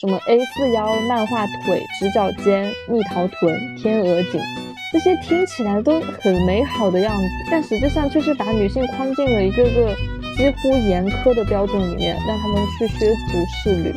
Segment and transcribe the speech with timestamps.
[0.00, 4.40] 什么 A 四腰、漫画腿、直角肩、蜜桃臀、天鹅颈，
[4.92, 9.94] 这些听起来都很美好的样子，但实际上却是把女性框进了一个个
[10.36, 13.94] 几乎严苛的标准里面，让他们去削足适履。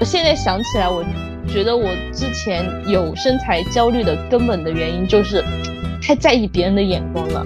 [0.00, 1.04] 我现在想起来，我
[1.46, 5.44] 觉得我之前有身材焦虑的根本的原因就是
[6.06, 7.42] 太在意别人的眼光了，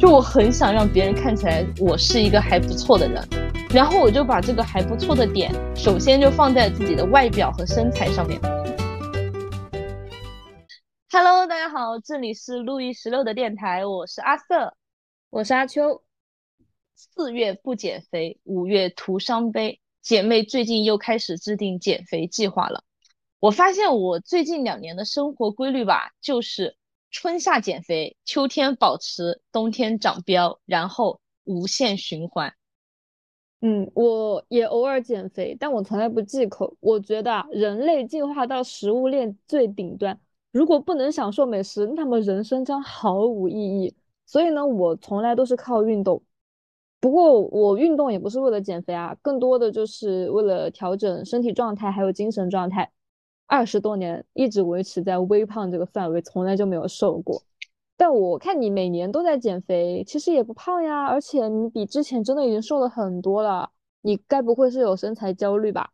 [0.00, 3.22] 就我很想让别人看起来我是一个还不错的人。
[3.68, 8.40] 然后我就把这个还不错的点，首先就放在自己的外表和身材上面。
[11.12, 14.74] Hello，大家好，这里是路易十六的电台，我是阿瑟，
[15.28, 16.02] 我是阿秋。
[16.94, 19.80] 四月不减肥，五月徒伤悲。
[20.00, 22.84] 姐妹最近又开始制定减肥计划了。
[23.38, 26.74] 我发现我最近两年的生活规律吧，就是
[27.10, 32.52] 春夏减肥，秋天保持，冬天长膘，然后无限循环。
[33.60, 36.76] 嗯，我也偶尔减肥，但我从来不忌口。
[36.80, 40.20] 我觉得，人类进化到食物链最顶端，
[40.52, 43.96] 如果不能享受美食，那么人生将毫无意义。
[44.26, 46.22] 所以呢，我从来都是靠运动。
[47.00, 52.90] 不过我运动也不是为了减肥啊，更多的就是为了调整身体状态还有精神状态。
[53.48, 57.42] 二十多年一直维持在微胖这个范围，从来就没有瘦过。
[57.96, 63.70] 但我看你每年都在减肥，其实也不胖呀，而且你比之前真的已经瘦了很多了。
[64.02, 65.90] 你该不会是有身材焦虑吧？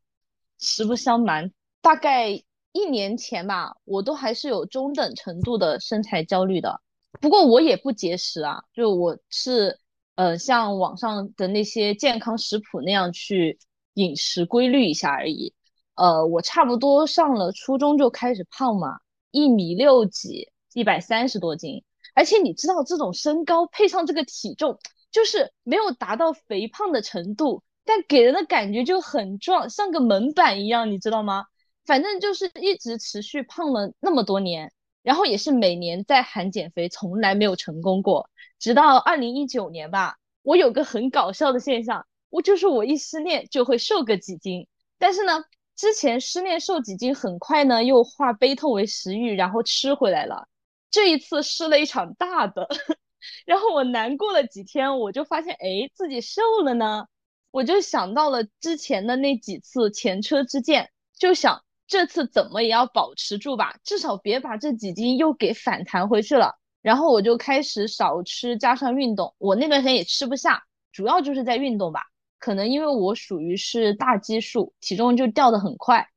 [0.58, 2.28] 实不相瞒，大概
[2.72, 6.80] 一年前吧，我都还是有中等程度的身材焦虑的。
[7.20, 9.78] 不过我也不节食啊，就我是
[10.16, 13.58] 呃像网上的那些健康食谱那样去
[13.94, 15.53] 饮食规律一下而已。
[15.94, 18.98] 呃，我差不多上了初中就开始胖嘛，
[19.30, 21.84] 一米六几，一百三十多斤。
[22.14, 24.78] 而且你知道，这种身高配上这个体重，
[25.10, 31.46] 就是没有达到肥胖的程度，但给人的感觉就很壮，像个门板一样，你知道吗？
[31.84, 34.72] 反正就是一直持续胖了那么多年，
[35.02, 38.30] 然后也是每年在喊减肥，从来没有成功过。
[38.58, 44.66] 直到二零一九年吧，我有个很搞笑的现象，我就是我一失恋就会瘦个几斤，
[44.98, 45.44] 但是呢，
[45.76, 50.48] 之前失恋瘦几斤，很快呢又化悲痛为食欲，然后吃回来了。
[50.90, 52.68] 这一次失了一场大的，
[53.44, 57.06] 然后我难过了几天，我就发现，哎，自己瘦了呢。
[57.50, 66.56] 我就想到了之前的那几次前车之鉴，就想这次怎么也要保持住吧，至少别把这几斤又给反弹回去了。
[66.82, 69.34] 然后我就开始少吃，加上运动。
[69.38, 72.02] 我那段时间也吃不下，主要就是在运动吧。
[72.38, 76.08] 可能因为我属于是大基数，体重就掉的很快。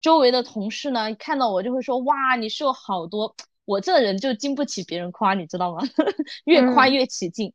[0.00, 3.34] 周围的同事呢，看到我就会说，哇，你瘦好多。
[3.64, 5.82] 我这人就经不起别人夸，你知道吗？
[6.44, 7.54] 越夸越起劲。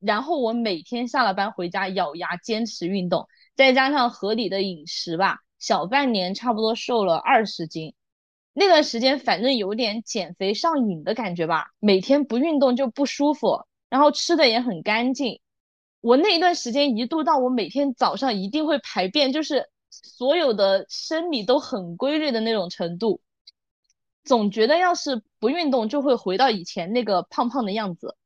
[0.00, 7.94] 然后我每天下了班回家，咬牙坚持运动，再加上合理的饮食吧，小半年差不多瘦了二十斤。
[8.54, 15.40] 那段时间反正有点减肥上瘾的感觉吧，每天不运动就不舒服，然后吃的也很干净。
[16.02, 23.20] 我那一段时间一度到我每天早上一定会排便，就是所有的生理都很规律的那种程度。
[24.24, 28.16] 总觉得要是不运动就会回到以前那个胖胖的样子。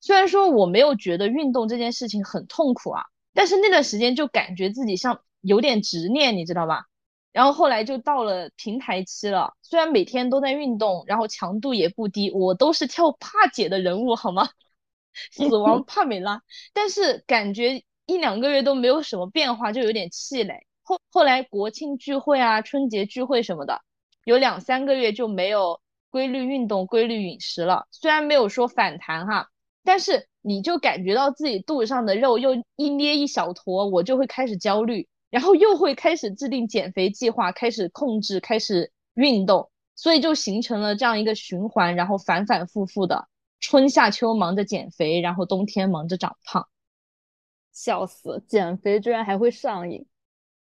[0.00, 3.04] 虽然说我没有觉得运动这件事情很痛苦啊，
[3.34, 6.86] 但是那段时间就感觉自己像有点执念，你知道吧？
[7.32, 14.50] 然后后来就到了平台期了，虽然每天都在运动，然后强度也不低，我都是跳帕姐的人物好吗？
[15.30, 16.42] 死亡 帕梅拉，
[16.72, 20.66] 但是感觉一两个月都没有什么变化，就有点气馁。
[20.82, 23.80] 后后来国庆聚会啊、春节聚会什么的。
[24.24, 25.80] 有两三个月就没有
[26.10, 29.48] 规律运动、规律饮食了，虽然没有说反弹哈，
[29.82, 43.26] 但是你就感觉到自己肚子上的肉又一捏一小坨，我就会开始焦虑，然后又会开始制定减肥计划，开始控制，开始运动，所以就形成了这样一个循环，然后反反复复的，
[43.62, 46.68] 春夏秋忙着减肥，然后冬天忙着长胖，
[47.72, 50.04] 笑死，减肥居然还会上瘾。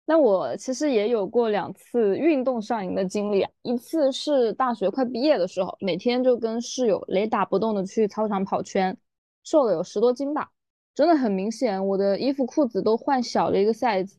[0.05, 8.97] 那我其实也有过两次运动上瘾的经历，一次是大学快毕业的时候，每天就跟室友雷打不动的去操场跑圈，
[9.43, 10.49] 瘦了有十多斤吧，
[10.95, 14.13] 真的很明显，我的衣服裤子都换小了一个 size。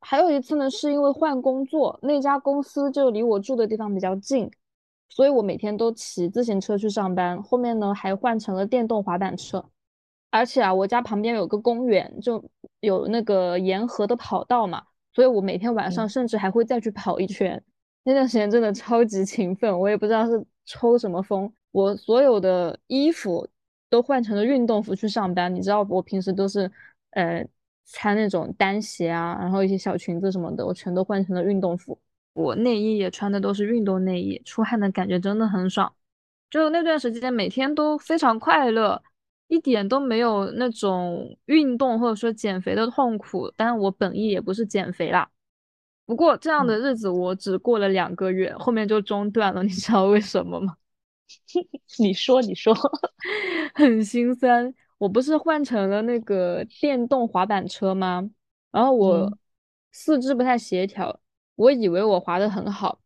[0.00, 4.50] 还有一次呢，是因为换工作，那家公司就离我住的地方比较近，
[5.14, 9.62] 所以我每天都骑自行车去上班，后面呢还换成了电动滑板车，
[10.30, 12.42] 而且啊，我家旁边有个公园，就
[12.80, 14.82] 有那个沿河的跑道嘛。
[15.12, 17.62] 所以我每天晚上甚至还会再去跑一圈，
[18.04, 23.46] 那段时间真的超级勤奋，我也不知道是抽什么风，我所有的衣服
[23.90, 25.54] 都换成了运动服去上班。
[25.54, 26.72] 你知道我平时都是，
[27.10, 27.46] 呃，
[27.84, 31.98] 穿那种单鞋啊，然后一些小裙子什么的，我全都换成了运动服。
[32.32, 35.94] 我内衣也穿的都是运动内衣，出汗的感觉真的很爽。
[36.50, 39.02] 就那段时间，每天都非常快乐，
[39.48, 43.52] 一点都没有那种运动或者说减肥的痛苦。
[43.56, 45.30] 但我本意也不是减肥啦。
[46.04, 49.62] 不过这样的日子我只过了两个月，后面就中断了。
[49.62, 50.76] 你知道为什么吗？
[51.98, 52.74] 你说，你说，
[53.74, 54.74] 很心酸。
[54.98, 58.28] 我不是换成了那个电动滑板车吗？
[58.70, 59.38] 然后我
[59.90, 61.18] 四肢不太协调，
[61.54, 63.00] 我以为我滑得很好，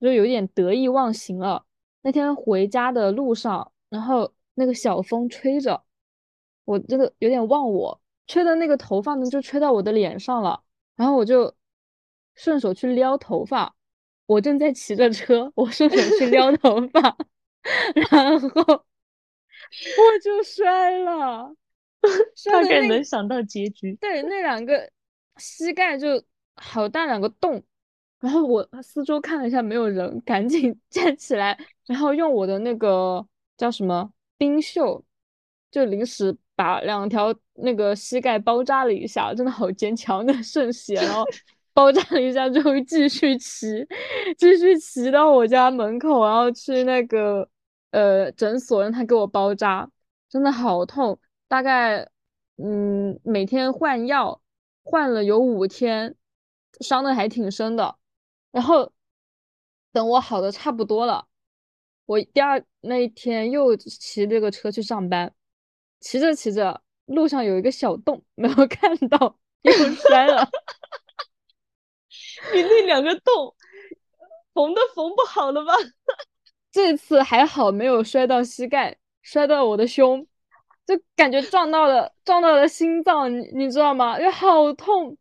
[0.00, 1.64] 就有点得意忘形了。
[2.02, 5.84] 那天回家的路上，然后那个小风吹着，
[6.64, 10.62] 我真的有点忘我，吹的那个头发呢就吹到我的脸上了，
[10.96, 11.54] 然后我就
[12.34, 13.74] 顺手去撩头发。
[14.26, 17.16] 我正在骑着车，我顺手去撩头发，
[18.10, 18.84] 然后。
[19.72, 21.54] 我就摔了，
[22.50, 23.94] 大概能想到结局。
[23.94, 24.90] 对，那两个
[25.36, 26.22] 膝盖就
[26.56, 27.62] 好大两个洞，
[28.22, 33.26] 然后我四周看了一下没有人，赶紧 站起来，然后用我的那个
[33.58, 35.04] 叫什么冰袖，
[35.70, 41.24] 就临时把两条那个膝盖包扎了一下，真的好坚强，那渗血，然后
[41.74, 43.86] 包扎了一下之后继续骑，
[44.38, 47.46] 继续骑到我家门口，然后去那个。
[47.92, 49.86] 呃，诊所让他给我包扎，
[50.26, 52.08] 真的好痛，大概
[52.56, 54.40] 嗯每天换药，
[54.82, 56.14] 换了有五天，
[56.80, 57.96] 伤的还挺深的。
[58.52, 58.92] 然后
[59.92, 61.26] 等我好的差不多了，
[62.06, 65.34] 我第二那一天又骑这个车去上班，
[66.00, 70.48] 骑着骑着路上有一个小洞，没有看到，又摔了。
[72.54, 73.54] 你那两个洞
[74.52, 75.72] 缝都缝不好了吧？
[76.70, 80.26] 这次还好没有摔到膝盖，摔到我的胸，
[80.86, 84.20] 就感觉撞到了撞到了心脏，你你知道吗？
[84.20, 85.16] 又好痛，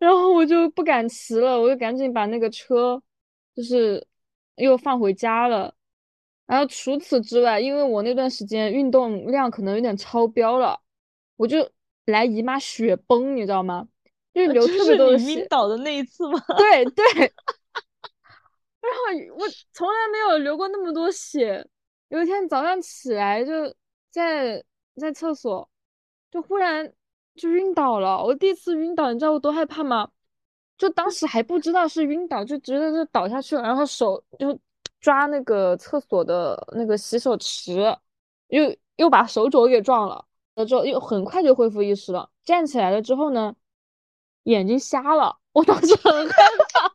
[0.00, 3.00] 然后我就不敢骑了，我就赶紧把那个车
[3.54, 4.04] 就是
[4.56, 5.72] 又放回家了。
[6.46, 10.80] 然后除此之外，因为我那段时间运动量可能有点超标了，
[11.36, 11.70] 我就
[12.06, 13.86] 来姨妈血崩，你知道吗？
[14.32, 15.34] 就流特别多血。
[15.34, 16.40] 晕倒的那一次吗？
[16.56, 17.04] 对对。
[18.80, 21.64] 然后我从来没有流过那么多血。
[22.08, 23.72] 有一天早上起来就
[24.10, 24.64] 在
[24.96, 25.70] 在厕所，
[26.30, 26.92] 就忽然
[27.34, 28.22] 就晕倒了。
[28.22, 30.10] 我第一次晕倒，你知道我多害怕吗？
[30.78, 34.58] 就当时还不知道是晕倒，就觉得就倒下去了，然后手就
[35.00, 37.96] 抓那个厕所的那个洗手池，
[38.48, 40.24] 又又把手肘给撞了。
[40.54, 42.30] 了之后又很快就恢复意识了。
[42.44, 43.54] 站起来了之后呢，
[44.44, 45.38] 眼睛瞎了。
[45.52, 46.42] 我当时很害
[46.72, 46.90] 怕。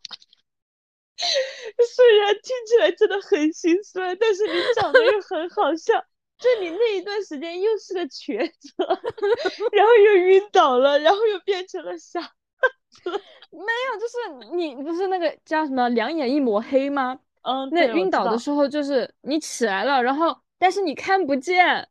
[1.95, 5.93] 虽然听起来真的很心酸，但是你长得又很好笑。
[6.37, 8.73] 就你那一段时间又是个瘸子，
[9.71, 12.29] 然后又晕倒了，然后又变成了傻子。
[13.51, 17.19] 没有，就是你不是那个叫什么两眼一抹黑吗？
[17.43, 21.87] 嗯，那晕倒的时候就是你起来了，然后但是你看不见。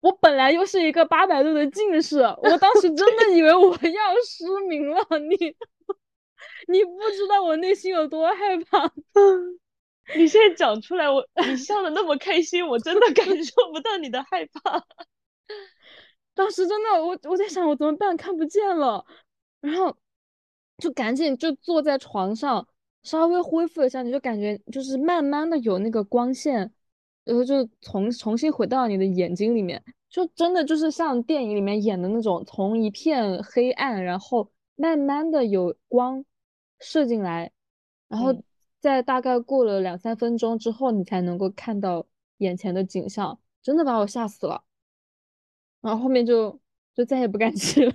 [0.00, 4.98] 我本来又是一个八百度的近视，我当时真的以为我要失明了。
[5.28, 5.56] 你。
[6.66, 8.90] 你不知道我内心有多害怕。
[10.16, 14.84] 你现在讲出来，我你笑的那么开心，我真的感受不到你的害怕。
[16.34, 19.04] 当时真的，我我在想我怎么办，看不见了，
[19.60, 19.96] 然后
[20.78, 22.66] 就赶紧就坐在床上，
[23.02, 26.72] 稍微恢复一下，你就感觉就是慢慢的有那个光线，
[27.24, 36.24] 然后就重重新回到你的眼睛里面，就真的就是像电影里面演的那种，从一片黑暗，然后慢慢的有光。
[36.84, 37.52] 射进来，
[38.08, 38.34] 然后
[38.82, 42.04] 在大概过了两三分钟之后，你才能够看到
[42.38, 44.64] 眼前的景象，真的把我吓死了。
[45.80, 46.60] 然后后面就
[46.92, 47.94] 就再也不敢骑了。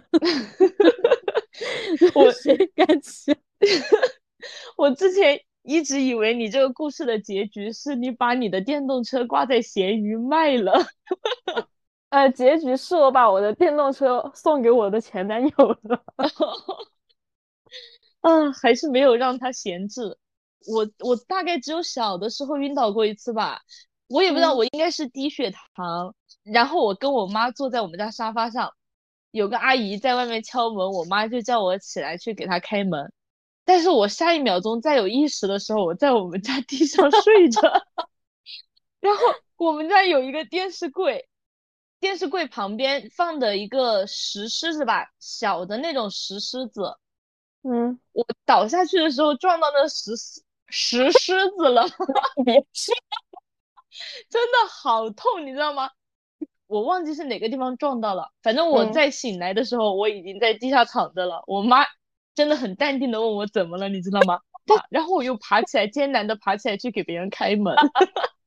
[2.16, 3.36] 我 谁敢骑？
[4.78, 10.74] 我之前一直以为你这个故事的结局是你把你的电动车挂在闲鱼卖了。
[12.12, 16.04] 呃，结局是我把我的电动车送给我的前男友了。
[18.22, 20.18] 啊，还是没有让他闲置。
[20.66, 23.62] 我我大概只有小的时候晕倒过一次吧，
[24.08, 26.16] 我也不知道，我应该是低血糖。
[26.44, 28.74] 然后我跟我妈坐在我们家沙发上，
[29.32, 33.12] 有个阿姨在外面敲门，我妈就叫我起来去给她开门。
[33.66, 37.62] 但是我下一秒钟再有意识的时候，我在我们家地上睡着。
[39.02, 39.22] 然后
[39.58, 41.28] 我们家有一个电视柜，
[42.00, 46.98] 电视柜旁边放的一个石狮子吧，小的那种石狮子。
[47.64, 50.12] 嗯，我倒下去的时候撞到那石
[50.68, 51.84] 石狮子了，
[52.46, 52.94] 别说，
[54.30, 55.90] 真的好痛，你知道吗？
[56.68, 61.42] 我忘记是哪个地方撞到了，反正我嗯在醒来的时候，我已经在地下躺着了。
[61.48, 61.86] 我妈
[62.36, 64.40] 真的很淡定的问我怎么了，你知道吗？
[64.92, 67.74] 然后我又爬起来，艰难的爬起来去给别人开门。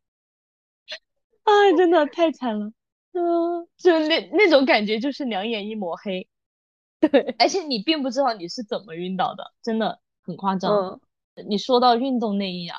[1.45, 2.67] 哎，真的太惨了，
[3.13, 6.29] 嗯，就那那种感觉，就是两眼一抹黑，
[7.01, 10.71] 对，而且你并不知道你是怎么晕倒的，真的很夸张。
[10.73, 11.01] 嗯
[11.49, 12.79] 你说到运动内衣啊，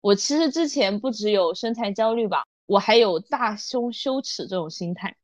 [0.00, 5.16] 我其实之前不只有身材焦虑吧，我还有大胸羞耻这种心态，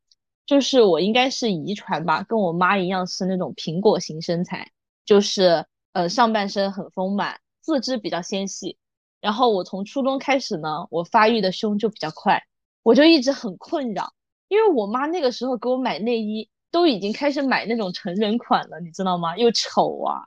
[0.45, 4.71] 就是我应该是遗传吧，跟我妈一样是那种苹果型身材，
[5.05, 8.77] 就是呃上半身很丰满，四肢比较纤细。
[9.21, 12.41] 然后我从初中开始呢，我发育的胸就比较快，
[12.83, 14.13] 我就一直很困扰，
[14.47, 19.37] 因为我妈那个时候给我买内衣都已经开始买那种成人款了，你知道吗？
[19.37, 20.23] 又丑啊，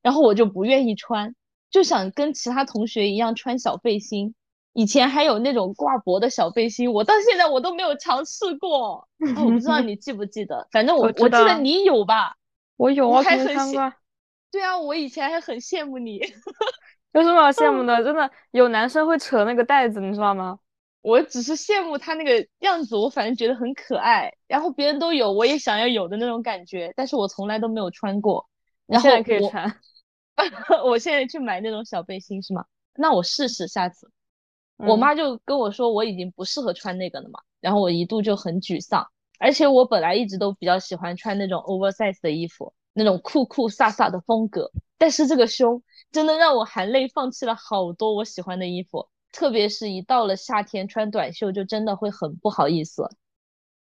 [0.00, 1.34] 然后我就不愿意穿。
[1.76, 4.34] 就想跟其他同学一样穿小背心，
[4.72, 9.06] 以前还有那种挂脖的小背心，我到现在我都没有尝试过。
[9.36, 12.34] 啊，我不知道你记不记得，反正我我我记得你有吧？
[12.78, 13.92] 我有啊，我还肯定很羡穿。
[14.50, 16.18] 对啊，我以前还很羡慕你。
[17.12, 17.94] 有什么好羡慕的？
[18.02, 20.58] 真的有男生会扯那个带子，你知道吗？
[21.04, 28.48] 我只是羡慕他那个样子，我反正觉得很可爱，然后别人都有，我也想要有的那种感觉，但是我从来都没有穿过。
[28.86, 29.78] 然后现在可以穿。
[30.84, 32.64] 我现在去买那种小背心是吗？
[32.94, 34.10] 那我试试下次。
[34.76, 39.06] 我嗯妈就跟我说我已经不适合穿那个了嘛，然后我一度就很沮丧。
[39.38, 44.70] 而且我本来一直都比较喜欢穿那种 oversize 的衣服，那种酷酷飒飒的风格。
[44.98, 53.08] 但是这个胸真的让我含泪放弃了好多我喜欢的衣服，特别是一到了夏天穿短袖就真的会很不好意思，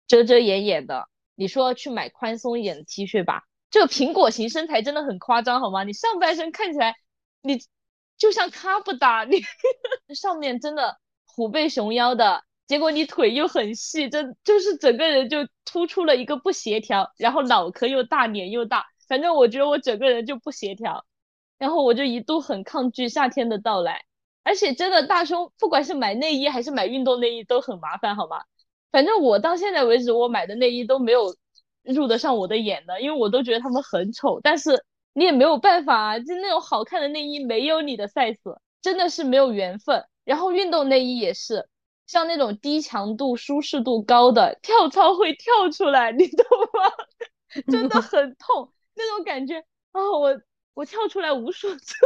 [0.07, 1.09] 遮遮掩掩的。
[1.35, 5.83] 你说去买宽松一点的 T 恤吧，这个苹果型身材真的很夸张好吗？
[5.83, 6.95] 你上半身看起来
[7.43, 7.59] 你
[8.19, 9.43] 就像卡布达，你
[10.14, 21.05] 上面真的虎背熊腰的，结果你腿又很细，真就是整个人就突出了一个不协调，然后脑壳又大，脸又大，反正我觉得我整个人就不协调，
[21.59, 24.05] 然后我就一度很抗拒夏天的到来，
[24.45, 28.45] 而且真的大胸，不管是买内衣还是买运动内衣都很麻烦，好吗？
[28.91, 31.35] 反正我到现在为止，我买的内衣都没有
[31.83, 34.85] 入得上我的眼的，因为我都觉得他们很丑，但是
[35.15, 38.39] 你也没有办法啊，就那种好看的内衣没有你的 size，
[38.81, 40.05] 真的是没有缘分。
[40.25, 41.69] 然后运动内衣也是，
[42.07, 46.93] 像那种低强度、舒适度高的，跳操会跳出来，你懂吗？
[47.71, 49.59] 真的很痛，那种感觉
[49.91, 50.41] 啊，我
[50.75, 51.97] 我跳出来无数次，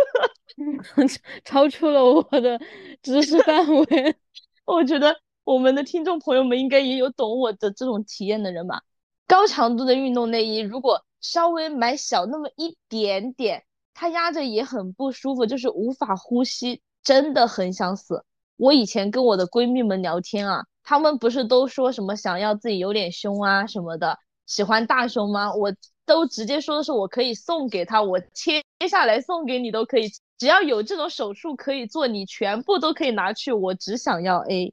[1.45, 2.59] 超出了我的
[3.03, 4.17] 知识范围。
[4.65, 8.83] 我觉得我们的听众朋友们应该也有懂我的这种体验的人吧。
[9.27, 13.65] 高强度的运动内衣，如果稍微买小那么一点点，
[13.95, 18.25] 它压着也很不舒服，就是无法呼吸，真的很想死。
[18.57, 25.53] 我以前跟我的闺蜜们聊天啊，她们不是都说什么想要自己有点胸啊什么的，喜欢大胸吗？
[25.55, 34.73] 我都直接说的是我可以送给她，我切接下来送给你都可以，只要有这种手术可以做，你全部都可以拿去，我只想要 A。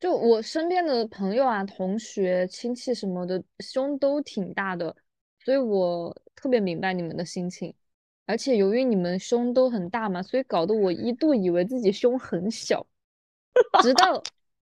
[0.00, 4.94] 就我身边的朋友啊、同学、亲戚什么的，胸都挺大的，
[5.44, 7.74] 所以我特别明白你们的心情。
[8.26, 12.86] 而且由于你们胸都很大嘛，所以搞得我一度以为自己胸很小，
[13.82, 14.22] 直到，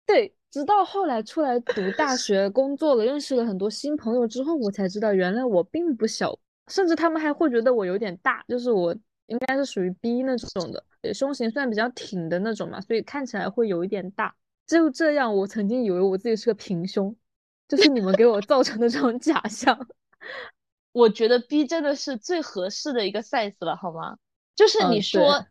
[0.06, 8.96] 对，直到后来出来读大学、工作了，认识了很多新朋友之后，我才知道原来我并不小，甚至他们还会觉得我有点大，就是我
[9.26, 14.34] 应该是属于 B 那种的，胸型算比较挺的那种嘛，所以看起来会有一点大。
[14.78, 17.16] 就这样，我曾经以为我自己是个平胸，
[17.66, 19.88] 就是你们给我造成的这种假象。
[20.92, 24.16] 我觉得 B 真的是最合适的一个 size 了，好吗？
[24.54, 25.46] 就是嗯你说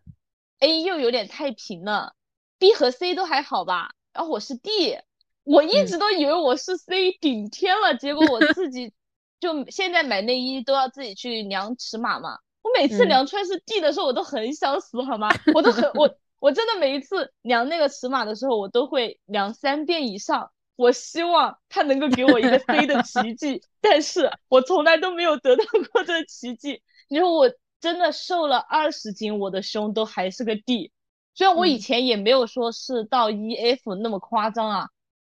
[0.59, 2.13] A 又有点太平了
[2.57, 4.99] ，B 和 C 都还好吧，然后我是 D，
[5.43, 8.93] 我一嗯直都以为我是 C 顶天了，结果我自己
[9.39, 15.29] 就现在买内衣都要自己去量尺码嘛，我每次嗯量出来是 D 的时候，我都很想死，好吗？
[15.53, 20.51] 我都很 我我真的每一次量那个尺码的时候，我都会量三遍以上。
[20.75, 26.81] 我希望它能够给我一个 C 的奇迹， 但是我从来都没有得到过这个奇迹。
[27.09, 30.93] 你说我真的瘦了二十斤，我的胸都还是个 D，
[31.35, 34.87] 虽然我以嗯前也没有说是到 EF 那么夸张啊，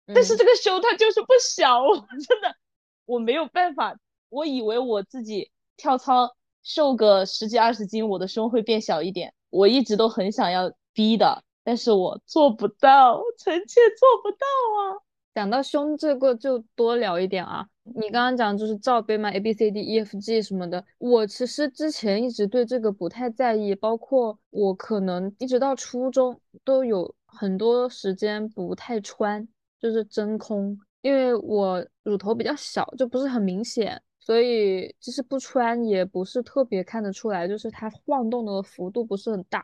[0.08, 2.56] 但是嗯这个胸它就是不小， 我真的
[3.06, 3.96] 我没有办法。
[4.30, 14.48] 我以为我自己跳操瘦个十几二十斤，我的胸会变小一点，我一直都很想要 B 的，但是我做不到，臣妾做不到
[14.80, 15.04] 啊。
[15.36, 17.68] 讲到胸这个就多聊一点啊。
[17.84, 29.48] 你刚刚讲就是罩杯嘛，A B C D E F G 什么的，我其实之前一直对这个不太在意，包括我可能一直到初中都有很多时间不太穿，
[29.80, 39.64] 就是真空，因为我乳头比较小，就不是很明显，所以即使不穿也不是特别看得出来，就是它晃动的幅度不是很大，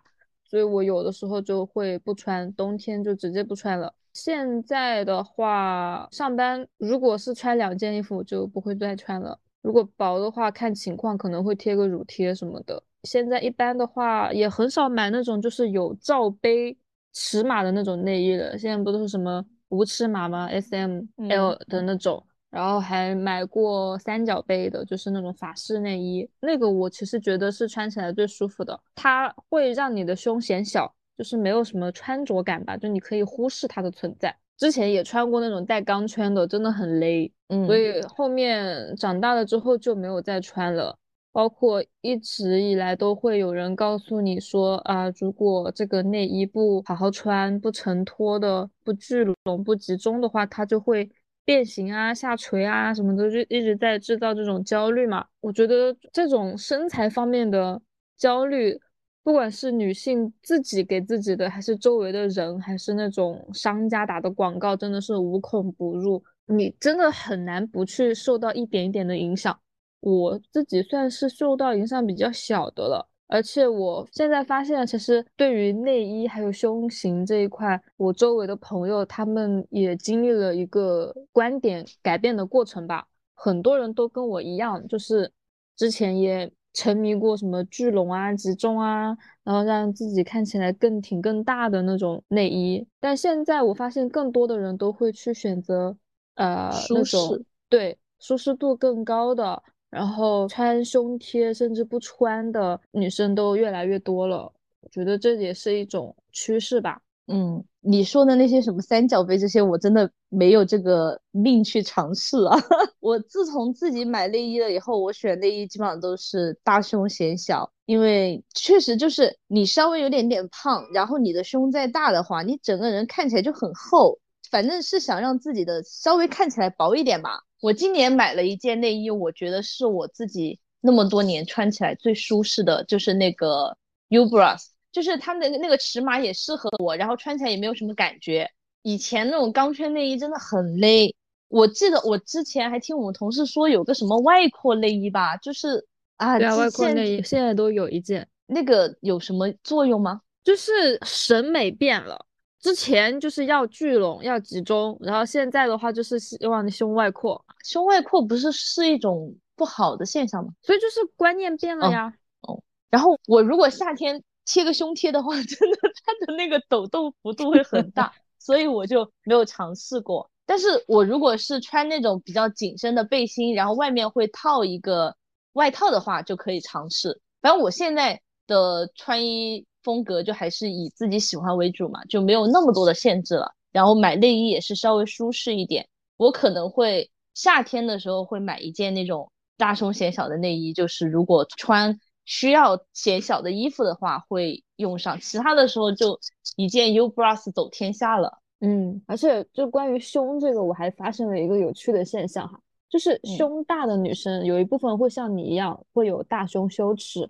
[0.51, 3.93] 所以我有的时候就会不穿，冬天就直接不穿了。
[4.11, 12.83] 现在的话，上班如果是穿两件衣服就不会再穿了，如果薄的话看情况可能会贴个乳贴什么的。
[13.03, 16.77] 现在一般的话也很少买那种就是有罩杯
[17.13, 19.45] 尺码的那种内衣了，现在不都是什么？
[19.69, 26.29] 无尺码吗？S M L 的那种，然后还买过三角杯的，就是那种法式内衣。
[26.41, 34.35] 那个我其实觉得是穿起来最舒服的，它会让你的胸显小，就是没有什么穿着感吧，就你可以忽视它的存在。
[34.57, 40.95] 之前也穿过那种带钢圈的，真的很勒，嗯，所以后面长大了之后就没有再穿了。
[41.33, 51.09] 包括一直以来都会有人告诉你说啊，如果这个内衣不好好穿、不承托的、不聚拢、不集中的话，它就会
[51.43, 55.25] 变形啊、下垂啊什么的，就一直在制造这种焦虑嘛。
[55.39, 57.81] 我觉得这种身材方面的
[58.15, 58.79] 焦虑，
[59.23, 69.59] 不管是女性自己给自己的，还是周围的人，还是那种商家打的广告，真的是无孔不入，你真的很难不去受到一点一点的影响。
[69.99, 83.07] 我自己算是受到影响比较小的了，而且我现在发现，其实对于内衣还有胸型这一块，我周围的朋友他们也经历了一个观点改变的过程吧。
[83.33, 85.31] 很多人都跟我一样，就是
[85.77, 92.85] 之前也沉迷过什么聚拢啊、集中啊，然后让自己看起来更挺、更大的那种内衣。
[92.99, 95.95] 但现在我发现，更多的人都会去选择
[96.35, 99.63] 呃那种，对舒适度更高的。
[99.91, 104.51] 然后穿胸贴甚至不穿的女生都越来越多了，
[104.89, 106.99] 觉得这也是一种趋势吧。
[107.27, 112.57] 嗯，你说的那些什么三角杯这些，我真的没有这个命去尝试啊。
[112.99, 124.19] 我自从自己买内衣了以后，我选内衣基本上都是大胸显小，因为确实就是你稍微有点点胖，然后你的胸再大的话，你整个人看起来就很厚。
[124.49, 127.43] 反正是想让自己的稍微看起来薄一点吧。
[127.61, 133.77] 我今年买了一件内衣，我觉得是我自己那么多年穿起来最舒适的，就是那个
[134.09, 138.49] Ubras，就是它的那个尺码也适合我，然后穿起来也没有什么感觉。
[138.81, 141.15] 以前那种钢圈内衣真的很勒，
[141.49, 145.85] 我记得我之前还听我们同事说有个什么外扩内衣吧，就是
[146.17, 150.21] 啊，对啊，外扩内衣现在都有一件，那个有什么作用吗？
[150.43, 152.25] 就是审美变了。
[152.61, 160.51] 之前就是要聚拢要集中，然后现在的话就是希望你胸外扩，胸外扩不是是一种不好的现象吗？
[160.61, 162.13] 所以就是观念变了呀。
[162.41, 170.29] 哦，然后我如果夏天贴个胸贴的话， 真的它的那个抖动幅度会很大， 所以我就没有尝试过。
[170.45, 175.15] 但是我如果是穿那种比较紧身的背心，然后外面会套一个
[175.53, 177.19] 外套的话，就可以尝试。
[177.41, 179.65] 反正我现在的穿衣。
[179.83, 183.53] 风格就还是以自己喜欢为主嘛，就没有那么多的限制了。
[183.71, 185.87] 然后买内衣也是稍微舒适一点。
[186.17, 195.19] 我可能会夏天的时候会买一件那种大胸显小的内衣，就是如果穿需要显小的衣服的话会用上。
[195.19, 196.19] 其他的时候就
[196.57, 198.39] 一件 Ubras 走天下了。
[198.59, 207.27] 嗯，而且就关于胸这个，我还发现了一个有趣的现象哈，就是胸大的女生有一部分会像你一样会有大胸羞耻。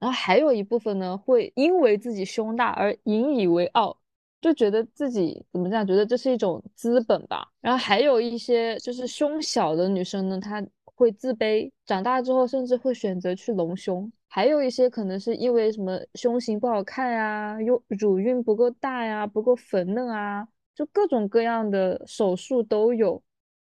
[0.00, 3.96] 然后还有一部分呢，会因为自己胸大而引以为傲，
[4.40, 7.48] 就觉得自己怎么讲，觉得这是一种资本吧。
[7.60, 14.10] 然后还有一些就是胸小的女生呢，她会自卑，长大之后甚至会选择去隆胸。
[14.28, 23.22] 还有一些可能是因为什么胸型不好看呀，又乳晕不够大呀，不够粉嫩啊，就各种各样的手术都有。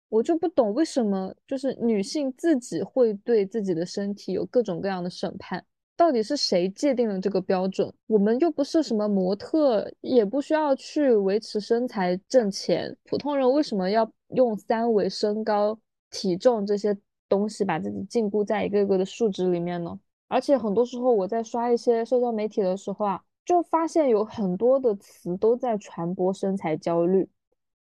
[0.08, 5.64] 我就不懂为什么就是女性自己会对自己的身体有各种各样的审判。
[5.96, 7.92] 到底是谁界定了这个标准？
[8.06, 12.96] 我们又不是什么模特，也不需要去维持身材挣钱。
[13.04, 15.78] 普通人为什么要用三维身高、
[16.10, 16.96] 体重这些
[17.28, 19.98] 东西把自己禁锢在一个个的数值里面呢？
[20.28, 27.28] 而且很多时候我在刷一些社交媒体的时候啊，就发现有很多的词都在传播身材焦虑，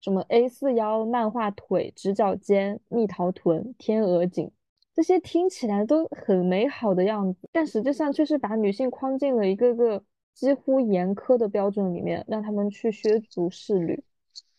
[0.01, 4.51] 什么 A 四腰、漫画腿、直角肩、蜜桃臀、天鹅颈。
[4.93, 14.03] 这些听起来都很美好的样子，但实际上却是把女性框进了一个个几乎严苛的标准里面，让他们去削足适履。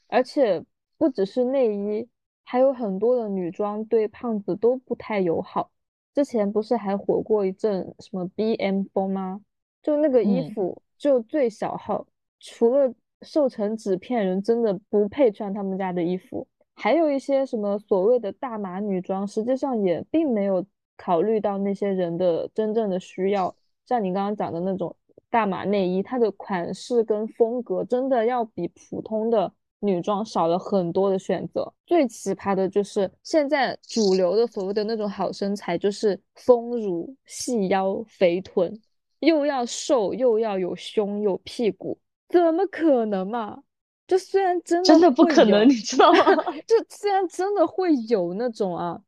[0.08, 0.64] 而且
[0.96, 2.08] 不只是内衣，
[2.44, 5.70] 还有很多的女装对胖子都不太友好。
[6.14, 9.40] 之前不是还火过一阵什么 BM 风吗？
[9.82, 12.06] 就那个衣服就最小号，
[12.38, 16.46] 除了瘦成纸片人，真的不配穿他们家的衣服。
[16.74, 20.64] 还有一些什么所谓的大码女装，实际上也并没有
[20.96, 23.54] 考虑到那些人的真正的需要。
[23.86, 24.94] 像你刚刚讲的那种
[25.28, 31.72] 大码内衣，它的款式跟风格真的要比普通的女装少了很多的选择。
[31.86, 38.72] 最奇葩的就是现在主流的所谓的那种好身材，就是丰乳、细腰、肥臀，
[39.20, 43.62] 又要瘦又要有胸有屁股，怎么可能嘛？
[44.12, 46.22] 就虽然真的真的不可能，你知道吗？
[46.68, 49.00] 就虽然真的会有那种啊，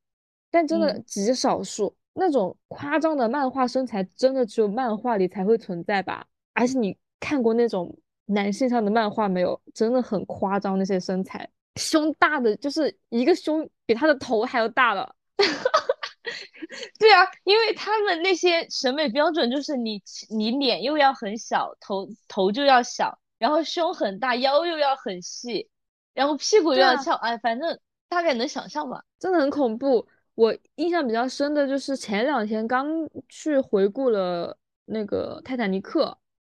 [0.51, 1.95] 但真的极少数。
[2.15, 6.25] 那种夸张的漫画身材，真的只有漫画里才会存在吧？
[6.55, 9.61] 而且你看过那种男性上的漫画没有？
[9.75, 15.15] 真的很夸张，那些身材，胸大的就是一个胸比他的头还要大了。
[16.99, 23.19] 对啊，因为他们那些审美标准就是你你脸又要很小，头头就要小。
[23.39, 25.69] 然后胸很大，腰又要很细，
[26.13, 30.07] 然后屁股又要翘，哎，反正大概能想象吧，真的很恐怖。
[30.35, 32.89] 我印象比较深的就是前两天刚
[33.29, 36.07] 去回顾了那个《泰坦尼克》，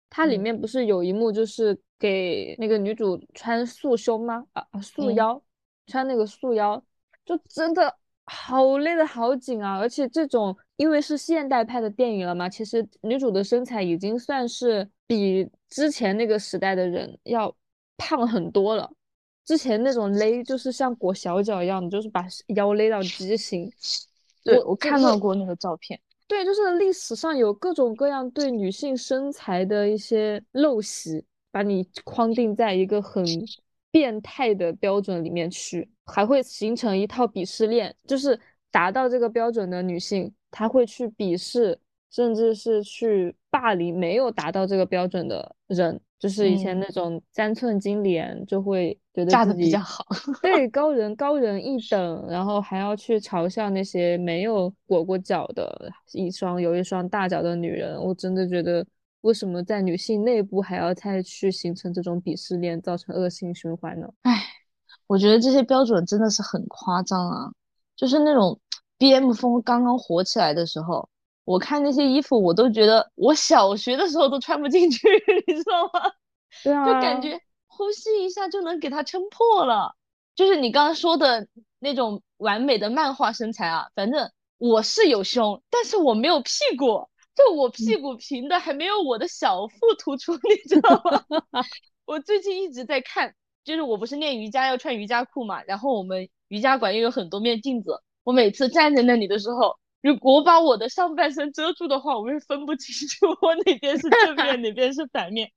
[0.09, 4.43] 它里面不是有一幕就是给那个女主穿束胸吗？
[4.53, 5.39] 啊啊，束腰，
[5.87, 6.83] 穿那个束腰，
[7.23, 7.95] 就真的
[8.25, 9.77] 好勒的好紧啊！
[9.77, 15.49] 而且这种因为是现代派的电影了嘛，其实女主的身材已经算是比。
[15.67, 17.53] 之前那个时代的人要
[17.97, 18.89] 胖很多了，
[19.43, 23.69] 之前那种勒就是像裹小脚一样，就是把腰勒到畸形。
[24.41, 25.99] 对我看到过那个照片。
[26.27, 33.25] 对，就是历史上有各种各样对女性身材的一些陋习，把你框定在一个很
[33.91, 38.39] 变态的标准里面去，还会形成一套鄙视链，就是
[38.71, 41.77] 达到这个标准的女性，她会去鄙视。
[42.15, 50.06] 甚至是去霸凌没有达到这个标准的人，就是以前那种三寸金莲，就会觉得自己比较好，
[50.41, 58.01] 对 高人高人一等，然后还要去嘲笑那些没有裹过脚的一双有一双大脚的女人。
[58.01, 58.88] 我真的觉得，
[59.19, 64.08] 为什么在女性内部还要再去形成这种鄙视链，造成恶性循环呢？
[64.21, 64.41] 唉，
[65.08, 67.51] 我觉得这些标准真的是很夸张啊！
[67.93, 68.58] 就是那种
[68.97, 71.10] B M 风刚刚火起来的时候。
[71.45, 75.08] 我看那些衣服，我都觉得我小学的时候都穿不进去，
[75.47, 76.12] 你知道吗？
[76.63, 79.95] 对啊，就感觉呼吸一下就能给它撑破了。
[80.36, 81.47] 就是你刚刚说的
[81.79, 90.89] 那种完美的漫画身材啊，反正我是有胸，但是我没有屁股，就我屁股平的还没有我的小腹突出， 你知道
[91.29, 91.63] 吗？
[92.05, 99.77] 我最近一直在看，就是我不是练瑜伽要穿瑜伽裤嘛，然后我们瑜伽馆又有很多面镜子，我每次站在那里的时候。
[100.05, 105.49] 如果把我的上半身遮住的话，我会分不清 楚我哪边是正面，哪边是反面。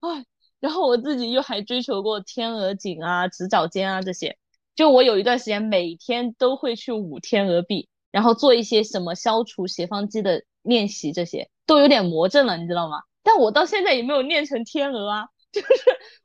[0.00, 0.24] 哎，
[0.58, 4.38] 然后我自己又还追求过天鹅颈啊、直角肩啊这些。
[4.74, 13.02] 就我有一段时间每天都会去捂天鹅臂，然后做一些什么消除斜方肌的练习，这些都有点魔怔了，你知道吗？
[13.22, 15.68] 但我到现在也没有练成天鹅啊， 就是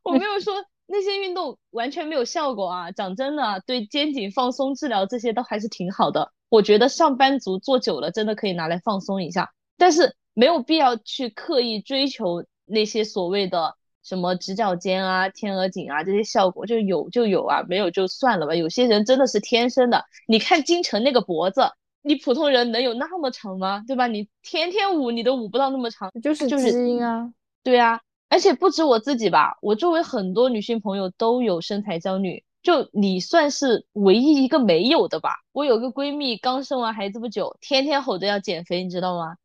[0.02, 0.54] 我没有说
[0.86, 2.92] 那些运动完全没有效果啊。
[2.94, 6.32] 讲真的，对肩颈放松治疗这些都还是挺好的。
[6.56, 18.56] 我觉得上班族坐久了，真的可以拿来放松一下，但是没有必要去刻意追求那些所谓的什么直角肩啊、天鹅颈啊这些效果，就有就有啊，没有就算了吧。
[18.56, 21.62] 有些人真的是天生的，你看金晨那个脖子，
[22.02, 23.84] 你普通人能有那么长吗？
[23.86, 24.08] 对吧？
[24.08, 27.34] 你天天舞，你都舞不到那么长，就是就是基因啊。
[27.64, 32.45] 对啊，而且不止我自己吧，我周围很多女性朋友都有身材焦虑。
[32.66, 35.36] 就你算是唯一一个没有的吧。
[35.52, 39.38] 我有个闺蜜刚生完孩子不久，天天吼着要减肥，你知道吗？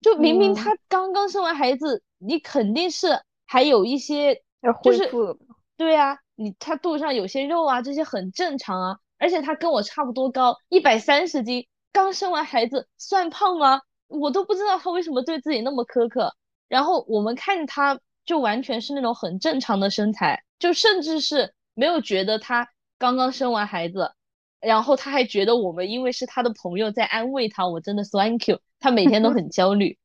[0.00, 5.36] 就明明她刚刚生完孩子，你肯定是还有一些要恢复。
[5.76, 8.98] 对啊，你她肚子上有些肉啊，这些很正常啊。
[9.18, 13.80] 而且她跟我差不多高，一百三十斤，刚生完孩子算胖吗？
[14.06, 16.32] 我都不知道她为什么对自己那么苛刻。
[16.68, 21.52] 然后我们看她就完全是那种很正常的身材，就甚至是。
[21.78, 24.12] 没有觉得他刚刚生完孩子，
[24.58, 28.60] 然后他还觉得我们因为是他的朋友在安慰他，我真的 thank you。
[28.80, 29.96] 他每天都很 焦虑，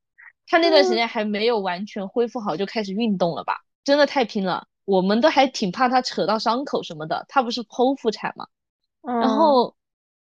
[0.46, 3.58] 他那段时间还没有完全恢复好就开始运动了吧？
[3.82, 7.24] 真的太拼了，我们都还挺怕他扯到伤口什么的。
[7.28, 8.46] 他不是剖腹产嘛，
[9.02, 9.74] 然后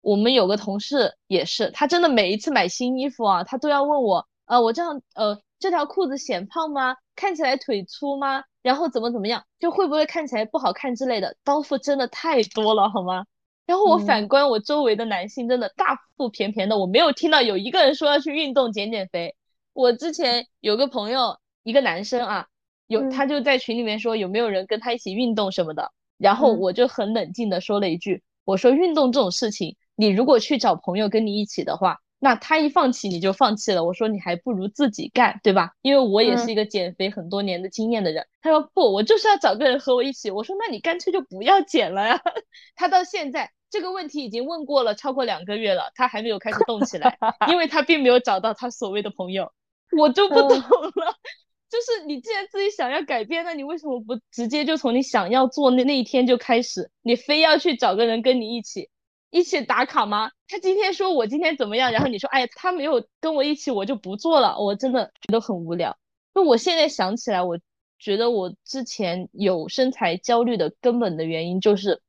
[0.01, 6.97] 我们有个同事也是，他真的每一次买新衣服啊，他都要问我，呃，我这样，呃，这条裤子显胖吗？
[7.15, 8.43] 看起来腿粗吗？
[8.67, 13.23] 然后怎么怎么样，就会不会看起来不好看之类的，包袱真的太多了，好吗？
[13.65, 19.33] 然后我反观我周围的男性，真的大腹便便的，我没有听到有一个人说要去运动减减肥。
[19.71, 22.47] 我之前有个朋友，一个男生啊，
[22.87, 33.83] 有他就在群里面说有没有人跟他一起运动什么的，然后我就很冷静的说了一句，我说运动这种事情，你如果去找朋友跟你一起的话，那他一放弃你就放弃了。
[33.83, 35.71] 我说你还不如自己干，对吧？
[35.81, 38.25] 因为我也是一个减肥很多年的经验的人。
[38.41, 40.31] 他说不，我就是要找个人和我一起。
[40.31, 42.21] 我说那你干脆就不要减了呀。
[42.75, 47.17] 他到现在这个问题已经问过了超过两个月了，他还没有开始动起来，
[47.49, 49.51] 因为他并没有找到他所谓的朋友。
[49.97, 50.61] 我就不懂了。
[51.69, 56.89] 就是你既然自己想要改变，那你为什么不直接就从你想要做那那一天就开始？
[57.01, 58.89] 你非要去找个人跟你一起
[59.37, 60.31] 一起打卡吗？
[60.47, 64.57] 他今天说我今天怎么样，然后你说哎他没有跟我一起，我就不做了。
[64.59, 65.95] 我真的觉得很无聊。
[66.33, 67.59] 那我现在想起来，我
[67.99, 72.01] 觉得我之前有身材焦虑的根本的原因就是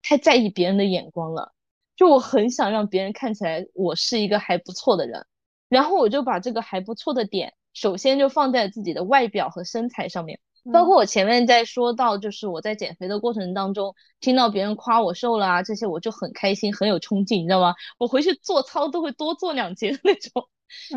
[0.00, 1.52] 太在意别人的眼光了。
[1.96, 5.26] 就我很想让别人看起来我是一个还不错的人，
[5.68, 7.54] 然后我就把这个还不错的点。
[7.74, 10.38] 首先就放在自己的外表和身材上面，
[10.72, 17.74] 包括我前面在说到，就是我在减肥的过程当中，听到别人夸我瘦了啊，这些我就很开心，很有冲劲，你知道吗？
[17.98, 20.48] 我回去做操都会多做两节的那种。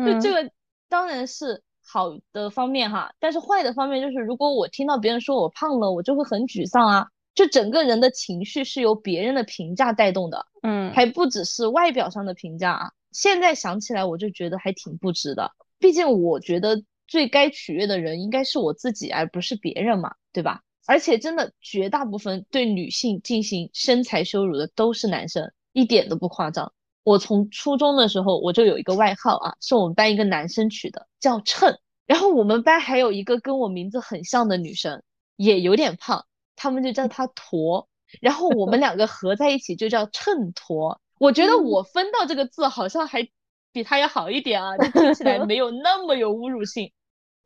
[0.04, 0.50] 就这个
[0.88, 12.90] 当然是好的方面哈，但是坏的方面就是，如果我听到别人说我胖了，我就会很沮丧啊，就整个人的情绪是由别人的评价带动的，嗯，还不只是外表上的评价啊。
[13.12, 15.50] 现在想起来，我就觉得还挺不值的。
[15.78, 20.62] 毕竟我觉得最该取悦的人应该是我自己，而不是别人嘛，对吧？
[20.86, 26.72] 而且真的绝大部分对女性进行身材羞辱的都是男生，一点都不夸张。
[27.02, 31.76] 我从初中的时候我就有一个外号啊，是我们班一个男生取的，叫秤。
[32.06, 35.02] 然后我们班还有一个跟我名字很像的女生，
[35.34, 37.88] 也有点胖，他们就叫她驼。
[38.20, 41.00] 然后我们两个合在一起就叫秤驼。
[41.18, 43.28] 我觉得我分到这个字好像还。
[43.72, 46.90] 比他要好一点啊，就听起来没有那么有侮辱性。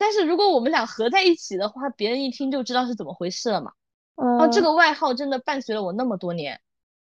[0.05, 3.73] 但是如果我们俩合在一起的话，别人一听就知道是怎么回事了嘛。
[4.17, 6.61] 哦，这个外号真的伴随了我那么多年，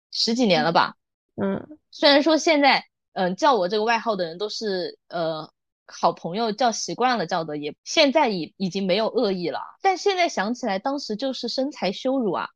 [0.10, 0.96] 十几年了吧？
[1.36, 5.52] 嗯，虽然说现在，嗯，叫我这个外号的人都是呃
[5.86, 9.60] 好朋友，叫习惯了叫的，也现在已已经没有恶意了。
[9.82, 12.48] 但现在想起来，当时就是身材羞辱啊。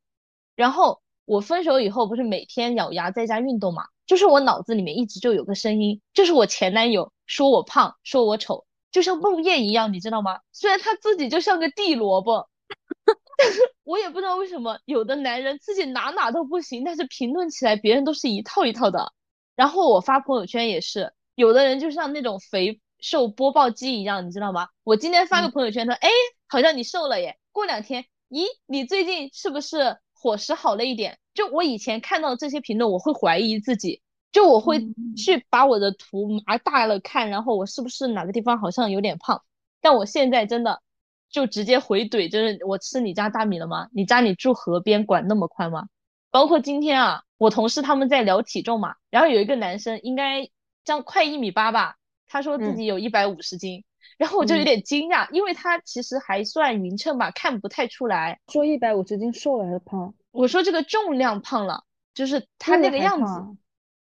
[0.55, 3.83] 然后我分手以后，不是每天咬牙在家运动嘛？
[4.05, 10.39] 就是我脑子里面一直就有个声音，就是我前男友说我胖，说我丑，就像梦魇一样，你知道吗？
[10.51, 12.49] 虽然他自己就像个地萝卜，
[13.37, 19.13] 但是我也不知道为什么有的男人自己哪哪都不行，但是评论起来别人都是一套一套的。
[19.55, 24.67] 然后我发朋友圈也是，有的人就像那种肥瘦播报机一样，你知道吗？
[24.83, 26.09] 我今天发个朋友圈说，哎，
[26.47, 27.37] 好像你瘦了耶。
[27.51, 31.17] 过两天，咦，你最近是不是伙食好了一点？
[31.33, 34.01] 就我以前看到这些评论，我会怀疑自己，
[34.31, 34.79] 就我会
[35.17, 39.43] 去把我的图拿大了看，然后我是不是哪个地方好像有点胖？
[39.81, 40.81] 但我现在真的
[41.29, 43.87] 就直接回怼，就是我吃你家大米了吗？
[43.91, 45.87] 你家里住河边，管那么宽吗？
[46.29, 50.49] 包括今天啊，我同事他们在聊体重嘛，然后有一个男生应该
[50.85, 53.83] 将快一米八吧，他说自己有一百五十斤，
[54.17, 58.39] 然后我就有点惊讶，因为他其实还算匀称吧，看不太出来。
[58.47, 60.13] 说一百五十斤瘦了还是胖？
[60.31, 63.57] 我说这个重量胖了，就是他那个样子，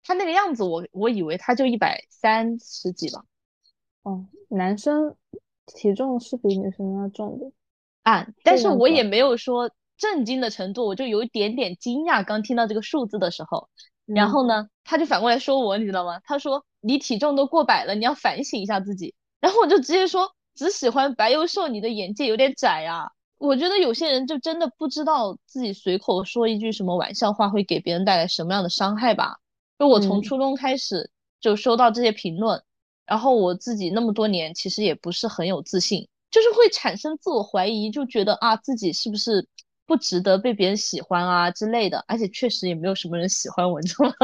[0.02, 3.24] 他那个样子，我我以为他就一百三十几吧。
[4.02, 5.14] 哦，男生
[5.66, 7.52] 体重是比女生要重的
[8.02, 12.24] 啊，但是我也没有说震惊的程度，我就有一点点惊讶。
[12.24, 13.68] 刚听到这个数字的时候，
[14.06, 16.20] 然后呢，他就反过来说我，你知道吗？
[16.24, 19.14] 他说你体重都过百了，你要反省一下自己。
[19.40, 23.10] 然后我就直接说，只喜欢白又瘦，你的眼界有点窄啊。
[23.38, 29.38] 我觉得有些人就真的不知道自己随口说一句什么玩笑话会给别人带来什么样的伤害吧。
[29.80, 32.62] 就我从初中开始就收到这些评论，
[33.06, 39.48] 然后我自己那么多年其实也不是很有自信，就是会产生自我怀疑，就觉得啊自己是不是
[39.86, 42.04] 不值得被别人喜欢啊之类的。
[42.06, 44.14] 而且确实也没有什么人喜欢我，你知道吗？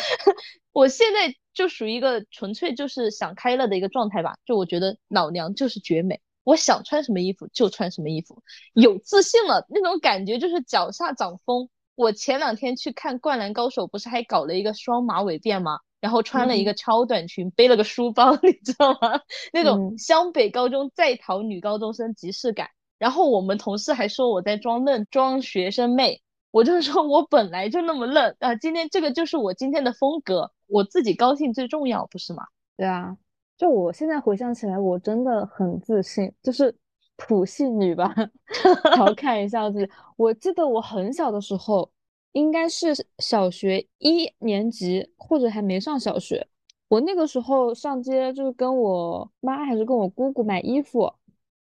[0.72, 4.34] 我现在就属于一个纯粹就是想开了的一个状态吧。
[4.46, 6.18] 就我觉得老娘就是绝美。
[6.44, 11.68] 我想穿什么衣服就穿什么衣服，有自信了那种感觉就是脚下长风。
[11.94, 15.78] 我前两天去看《灌篮高手》，不是还搞了一个双马尾辫吗？
[16.00, 19.20] 然后穿了一个超短裙，背了个书包， 你知道吗？
[19.52, 22.68] 那种湘北高中在逃女高中生即视感。
[22.98, 26.20] 然后我们同事还说我在装嫩，装学生妹。
[26.50, 32.44] 我就是说我本来就那么嫩啊，今天这个就是我今天的风格，我自己高兴最重要，不是吗？
[32.76, 33.16] 对啊。
[33.56, 36.76] 就我现在回想起来，我真的很自信，就是
[37.16, 38.14] 土系女吧，
[38.94, 39.88] 调侃一下自己。
[40.16, 41.90] 我记得我很小的时候，
[42.32, 46.46] 应该是小学一年级或者还没上小学，
[46.88, 51.12] 我那个时候上街就是跟我妈还是跟我姑姑买衣服，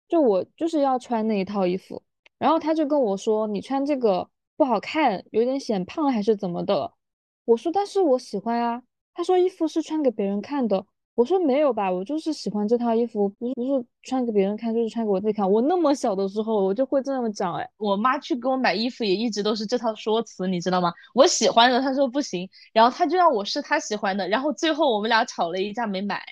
[0.08, 2.02] 就我就是要穿那一套衣服，
[2.38, 6.92] 然后他就跟我说：“你穿这个不好看，有点显胖还是怎么的。”
[7.46, 8.82] 我说但是我喜欢啊。
[9.14, 10.86] 他说衣服是穿给别人看的。
[11.18, 15.50] 我说没有吧，我就是喜欢这套衣服，不是不是穿给别人看，就是穿给我自己看。
[15.50, 17.56] 我那么小的时候，我就会这么讲。
[17.56, 20.92] 哎，我妈去给我买衣服也一直都是这套说辞，你知道吗？
[21.14, 26.22] 我喜欢的，她说不行，然后她就让我试她喜欢的，然后最后我们俩吵了一架没买。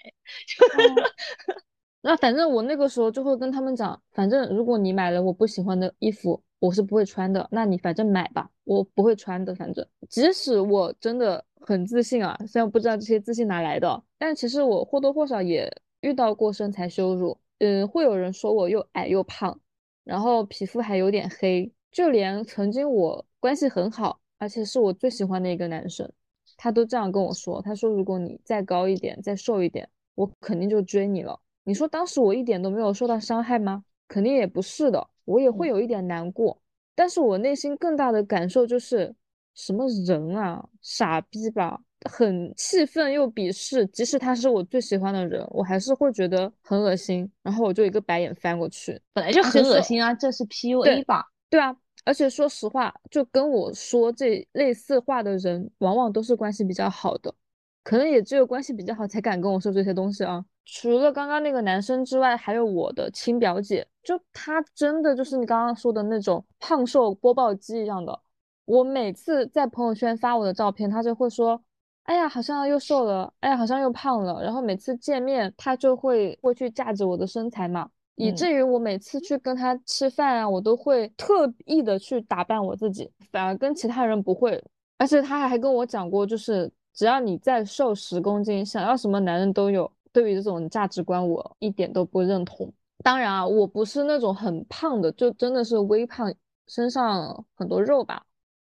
[2.00, 7.48] 那反正我那个时候就会跟他们讲，反正如果你买了我不喜欢的衣服，我是不会穿的。
[7.50, 9.52] 那你反正买吧，我不会穿的。
[9.56, 15.68] 反正即使我真的很自信啊，虽然不知道这些自信哪来的，但其实我或多或少也
[16.00, 17.36] 遇到过身材羞辱。
[17.58, 19.58] 嗯，会有人说我又矮又胖，
[20.04, 21.72] 然后皮肤还有点黑。
[21.90, 26.08] 就连曾经我关系很好，而且是我最喜欢的一个男生，
[26.56, 27.60] 他都这样跟我说。
[27.62, 31.40] 他说如果你再高一点，再瘦一点，我肯定就追你了。
[31.64, 33.82] 你说当时我一点都没有受到伤害吗？
[34.06, 36.60] 肯定也不是的，我也会有一点难过。
[36.94, 39.14] 但是我内心更大的感受就是，
[39.56, 43.86] 什么人啊，傻逼吧，很气愤又鄙视。
[43.86, 47.28] 即使他是我最喜欢的人，我还是会觉得很恶心。
[47.42, 51.24] 然后我就一个白眼翻过去，本来就很恶心啊，这是 PUA 吧？
[51.48, 57.34] 对啊，而且说实话，就跟我说这类似话的人，往往都是关系比较好的，
[57.82, 60.44] 可能也只有关系比较好才敢跟我说这些东西啊。
[60.66, 68.20] 除了刚刚那个男生之外，还有我的亲表姐，就她真的就是你刚刚说的那种胖瘦播报机一样的。
[68.66, 71.60] 我每次在朋友圈发我的照片，他就会说
[72.04, 84.62] ：“哎呀，好像又瘦了，哎呀，好像又胖了。”然后每次见面，他就会会去架着我的身材嘛，以至于我每次去跟他吃饭啊，我都会特意的去打扮我自己，反而跟其他人不会。
[84.98, 89.90] 而且他还跟我讲过，就是只要你再瘦十公斤，想要什么男人都有。
[90.12, 92.72] 对于这种价值观，我一点都不认同。
[93.04, 96.34] 当然啊，我不是那种很胖的，就真的是微胖，
[96.66, 98.25] 身上很多肉吧。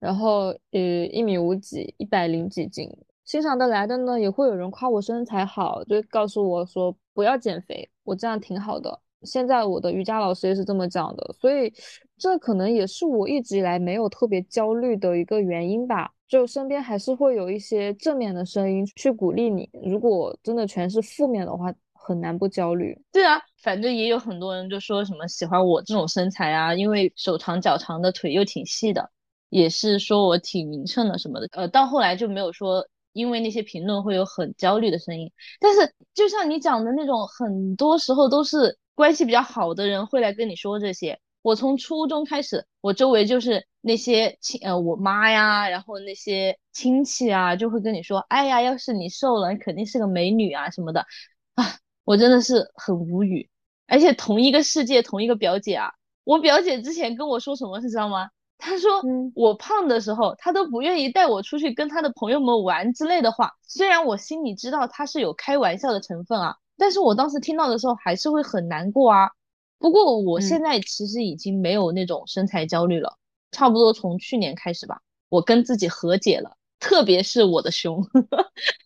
[0.01, 2.91] 然后呃，一米五几，一百零几斤。
[3.25, 8.99] 欣赏的来的呢，也会有人夸我身材好，就告诉我说不要减肥，我这样挺好的。
[9.23, 11.73] 现在我的瑜伽老师也是这么讲的，所以
[12.19, 16.11] 这可能也是我一直以来没有特别焦虑的一个原因吧。
[16.27, 19.69] 就身边还是会有一些正面的声音去鼓励你。
[19.85, 22.97] 如果真的全是负面的话，很难不焦虑。
[23.13, 29.11] 对啊，反正也有很多人就说什么喜欢我这种身材啊，因为手长脚长的腿又挺细的，
[29.51, 31.49] 也是说我挺匀称的什么的。
[31.53, 35.31] 呃，到后来就没有说因为那些评论会有很焦虑的声音。
[35.61, 41.21] 但是就像你讲的那种，很多时候都是关系比较好的人会来跟你说这些。
[41.43, 51.01] 我从初中开始，我周围就是那些亲呃我妈呀，然后那些亲戚啊，就会跟你说，哎呀，要是你瘦了，你肯定是个美女啊什么的，
[51.55, 53.49] 啊，我真的是很无语。
[53.87, 55.91] 而且同一个世界，同一个表姐啊，
[56.25, 58.29] 我表姐之前跟我说什么，你知道吗？
[58.61, 59.03] 她说
[59.35, 63.53] 我胖的时候，他都不愿意带我出去跟他的朋友们玩之类的话。
[63.67, 69.31] 虽然我心里知道他是有开玩笑的成分啊，但是我当时听到的时候还是会很难过啊。
[69.79, 73.17] 不过我现在其实已经没有那种身材焦虑了，
[73.51, 78.07] 差不多从去年开始吧，我跟自己和解了，特别是我的胸，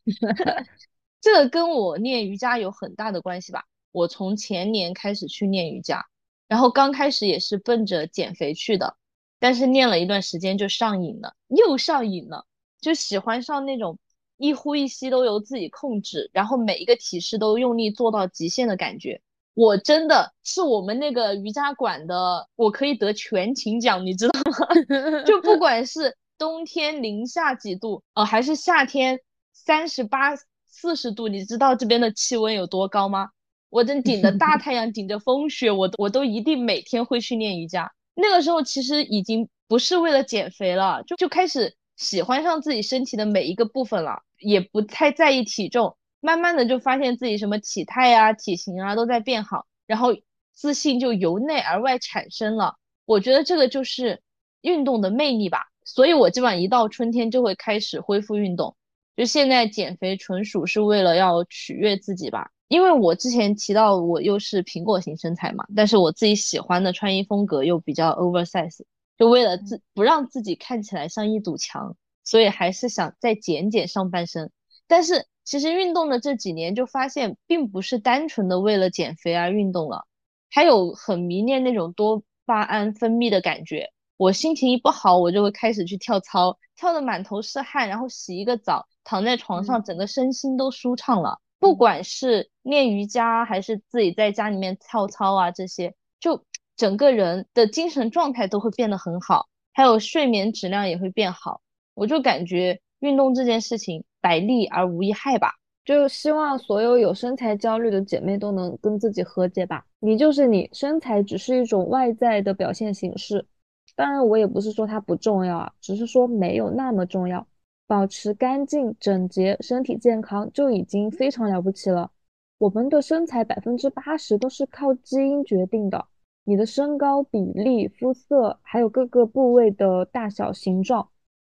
[1.20, 3.64] 这个跟我练瑜伽有很大的关系吧。
[3.90, 6.04] 我从前年开始去练瑜伽，
[6.46, 8.96] 然后刚开始也是奔着减肥去的，
[9.44, 12.46] 但是练了一段时间就上瘾了，又上瘾了，
[12.80, 13.98] 就喜欢上那种
[14.38, 19.20] 一呼一吸都由自己控制，然后每一个体式都用力做到极限的感觉。
[19.52, 25.22] 我真的是我们那个瑜伽馆的，我可以得全勤奖，你知道吗？
[25.26, 29.20] 就不管 是冬天零下几度，呃，还是夏天
[29.52, 30.34] 三十八、
[30.66, 33.28] 四十度，你知道这边的气温有多高吗？
[33.68, 37.92] 我真顶着大太阳，顶着风雪，我我都一定每天会去练瑜伽。
[38.14, 45.96] 那个时候其实已经不是为了减肥了，就就开始喜欢上自己身体的每一个部分了，也不太在意体重。
[46.20, 50.14] 慢慢的就发现自己什么体态啊、体型啊都在变好，然后
[50.54, 52.76] 自信就由内而外产生了。
[53.04, 54.22] 我觉得这个就是
[54.62, 55.66] 运动的魅力吧。
[55.84, 58.74] 所以我基本上一到春天就会开始恢复运动。
[59.16, 62.50] 就现在减肥纯属是为了要取悦自己吧。
[62.68, 68.82] 因为我之前提到我又是苹果型身材嘛，但是我自己喜欢的穿衣风格又比较 oversize，
[69.18, 74.50] 就为了自不让自己看起来像一堵墙，所以还是想再减减上半身。
[74.86, 75.26] 但是。
[75.46, 80.06] 其实运动的这几年就发现，并不是单纯的为了减肥而运动了，
[80.50, 83.90] 还有很迷恋那种多巴胺分泌的感觉。
[84.16, 91.38] 我心情一不好，我就会开始去跳操，跳得满头是汗，然后洗一个澡，躺在床上，整个身心都舒畅了。
[91.64, 96.44] 不管是练瑜伽，还是自己在家里面跳操啊，这些，就
[96.76, 101.62] 整个人的精神状态都会变得很好，还有睡眠质量也会变好。
[101.94, 102.80] 我就感觉。
[103.00, 105.52] 运动这件事情百利而无一害吧。
[105.84, 109.84] 就希望所有有身材焦虑的姐妹都能跟自己和解吧。
[110.00, 113.46] 你就是你，身材只是一种外在的表现形式。
[113.94, 117.46] 当然，我也不是说它不重要啊，只是说没有那么重要。
[117.86, 122.10] 保持干净整洁、身体健康就已经非常了不起了。
[122.58, 126.06] 我们的身材百分之八十都是靠基因决定的，
[126.44, 131.08] 你的身高比例、肤色，还有各个部位的大小、形状。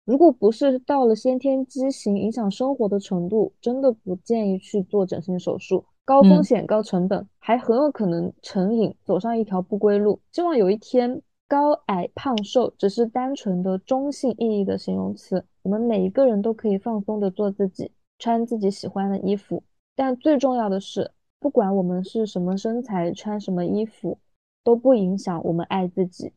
[0.05, 10.21] 如果不是到了先天畸形影响生活的程度，真的不建议去做整形手术，高风险高成本，还很有可能成瘾，走上一条不归路。
[10.33, 17.91] 希望有一天，高矮胖瘦只是单纯的中性意义的形容词，我们每一个人都可以放松的做自己，
[18.21, 19.65] 穿自己喜欢的衣服。
[19.97, 21.11] 但最重要的是，
[21.41, 24.17] 不管我们是什么身材，穿什么衣服，
[24.63, 26.33] 都不影响我们爱自己，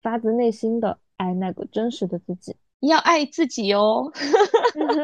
[0.00, 2.54] 发自内心的爱那个真实的自己。
[2.78, 4.12] 要爱自己哦。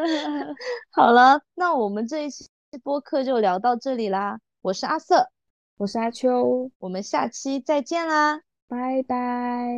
[0.94, 2.46] 好了，那我们这一期
[2.84, 4.38] 播客就聊到这里啦。
[4.62, 5.30] 我是阿瑟，
[5.78, 9.74] 我是阿秋，我们下期再见啦，拜拜，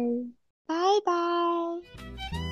[0.67, 2.46] 拜拜。